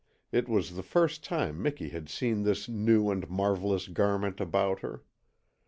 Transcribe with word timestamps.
It 0.31 0.49
was 0.49 0.73
the 0.73 0.81
first 0.81 1.23
time 1.23 1.61
Miki 1.61 1.89
had 1.89 2.09
seen 2.09 2.41
this 2.41 2.67
new 2.67 3.11
and 3.11 3.29
marvellous 3.29 3.87
garment 3.87 4.41
about 4.41 4.79
her. 4.79 5.03